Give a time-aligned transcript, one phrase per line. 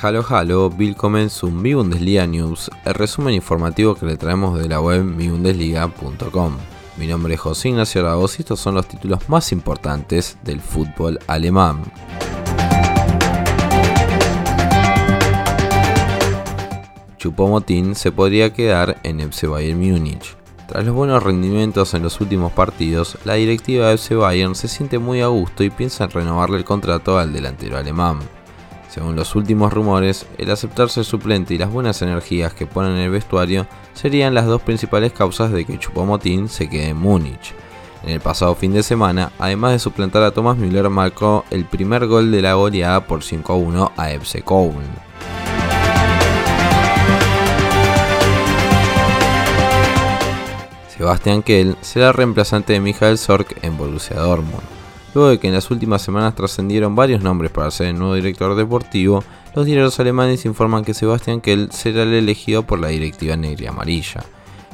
[0.00, 4.80] Halo Halo, willkommen zum Mi Bundesliga News, el resumen informativo que le traemos de la
[4.80, 6.56] web mibundesliga.com.
[6.96, 11.18] Mi nombre es José Ignacio Aragos y estos son los títulos más importantes del fútbol
[11.26, 11.82] alemán.
[17.16, 20.36] Chupomotín se podría quedar en FC Bayern Múnich.
[20.68, 25.00] Tras los buenos rendimientos en los últimos partidos, la directiva de FC Bayern se siente
[25.00, 28.20] muy a gusto y piensa en renovarle el contrato al delantero alemán.
[28.98, 33.10] Según los últimos rumores, el aceptarse suplente y las buenas energías que pone en el
[33.10, 37.54] vestuario serían las dos principales causas de que Chupomotín se quede en Múnich.
[38.02, 42.08] En el pasado fin de semana, además de suplantar a Thomas Müller, marcó el primer
[42.08, 44.74] gol de la goleada por 5 a 1 a FC Köln.
[50.96, 54.77] Sebastian Kell será reemplazante de Michael Sork en Borussia Dortmund.
[55.18, 58.54] Luego de que en las últimas semanas trascendieron varios nombres para ser el nuevo director
[58.54, 63.64] deportivo, los diarios alemanes informan que Sebastian Kell será el elegido por la directiva negra
[63.64, 64.22] y amarilla.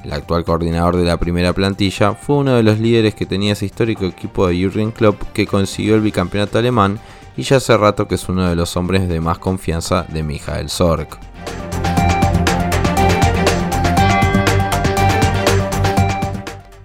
[0.04, 3.64] El actual coordinador de la primera plantilla fue uno de los líderes que tenía ese
[3.64, 7.00] histórico equipo de Jürgen Klopp que consiguió el bicampeonato alemán
[7.38, 10.68] y ya hace rato que es uno de los hombres de más confianza de Michael
[10.68, 11.08] Sorg.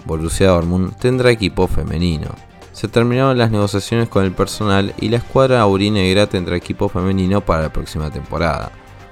[0.06, 2.49] Borussia Dortmund tendrá equipo femenino
[2.80, 7.64] se terminaron las negociaciones con el personal y la escuadra aurinegra tendrá equipo femenino para
[7.64, 8.72] la próxima temporada.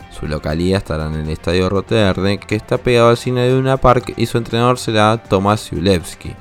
[0.09, 4.13] Su localidad estará en el Estadio Roterdam, que está pegado al cine de una Park,
[4.15, 6.33] y su entrenador será Tomás Julewski.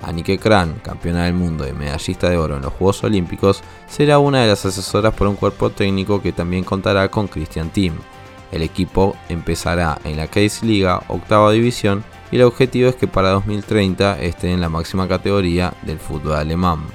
[0.00, 4.40] Anike Kran, campeona del mundo y medallista de oro en los Juegos Olímpicos, será una
[4.40, 7.92] de las asesoras por un cuerpo técnico que también contará con Christian Team.
[8.52, 13.30] El equipo empezará en la Case Liga, octava división, y el objetivo es que para
[13.30, 16.86] 2030 esté en la máxima categoría del fútbol alemán.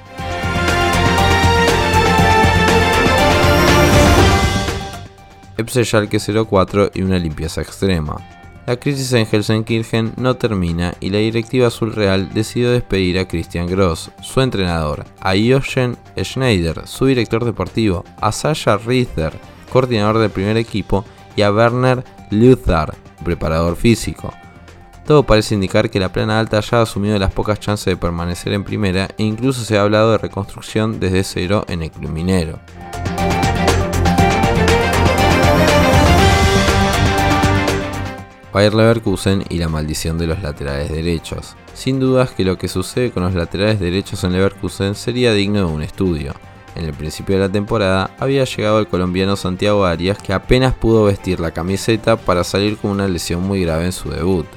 [5.58, 8.18] Schalke 04 y una limpieza extrema.
[8.66, 13.68] La crisis en Helsenkirchen no termina y la directiva azul real decidió despedir a Christian
[13.68, 19.34] Gross, su entrenador, a Jochen Schneider, su director deportivo, a Sascha Ritter,
[19.72, 21.06] coordinador del primer equipo,
[21.36, 22.94] y a Werner Luther,
[23.24, 24.34] preparador físico.
[25.06, 28.54] Todo parece indicar que la plana alta ya ha asumido las pocas chances de permanecer
[28.54, 32.60] en primera e incluso se ha hablado de reconstrucción desde cero en el club minero.
[38.52, 41.56] Bayer Leverkusen y la maldición de los laterales derechos.
[41.76, 45.66] Sin dudas que lo que sucede con los laterales derechos en Leverkusen sería digno de
[45.66, 46.34] un estudio.
[46.74, 51.04] En el principio de la temporada había llegado el colombiano Santiago Arias que apenas pudo
[51.04, 54.48] vestir la camiseta para salir con una lesión muy grave en su debut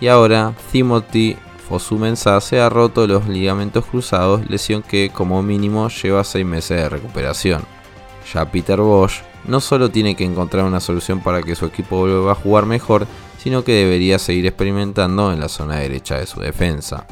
[0.00, 1.36] y ahora Timothy
[1.68, 6.88] Fosumensa se ha roto los ligamentos cruzados, lesión que como mínimo lleva 6 meses de
[6.88, 7.62] recuperación.
[8.32, 12.32] Ya Peter Bosch no solo tiene que encontrar una solución para que su equipo vuelva
[12.32, 13.06] a jugar mejor,
[13.38, 17.06] sino que debería seguir experimentando en la zona derecha de su defensa.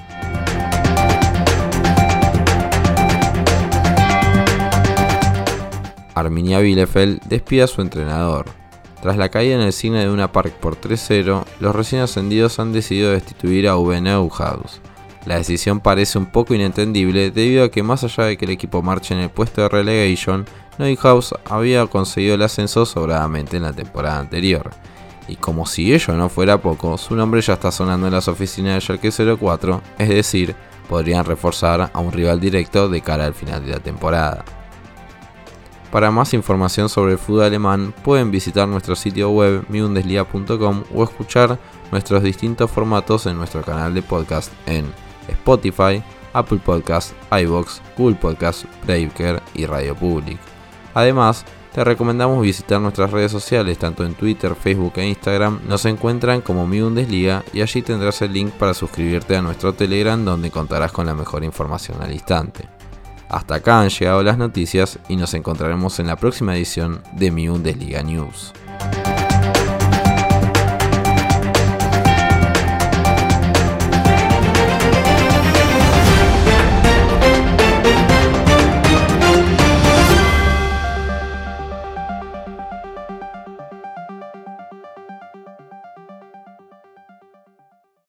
[6.15, 8.64] Arminia Bielefeld despide a su entrenador.
[9.05, 12.73] Tras la caída en el cine de una Park por 3-0, los recién ascendidos han
[12.73, 14.81] decidido destituir a Uwe Neuhaus.
[15.27, 18.81] La decisión parece un poco inentendible debido a que más allá de que el equipo
[18.81, 20.47] marche en el puesto de relegation,
[20.79, 24.71] Neuhaus había conseguido el ascenso sobradamente en la temporada anterior.
[25.29, 28.73] Y como si ello no fuera poco, su nombre ya está sonando en las oficinas
[28.73, 30.57] de Schalke 04, es decir,
[30.89, 34.47] podrían reforzar a un rival directo de cara al final de la temporada.
[35.95, 41.57] Para más información sobre el fútbol alemán pueden visitar nuestro sitio web miundesliga.com o escuchar
[41.93, 44.87] nuestros distintos formatos en nuestro canal de podcast en
[45.29, 46.03] Spotify,
[46.33, 50.39] Apple Podcast, iBox, Google Podcast, Breaker y Radio Public.
[50.95, 56.41] Además, te recomendamos visitar nuestras redes sociales, tanto en Twitter, Facebook e Instagram, nos encuentran
[56.41, 60.91] como Mi Bundesliga y allí tendrás el link para suscribirte a nuestro Telegram donde contarás
[60.91, 62.69] con la mejor información al instante.
[63.29, 67.49] Hasta acá han llegado las noticias y nos encontraremos en la próxima edición de Mi
[67.49, 68.53] Bundesliga News.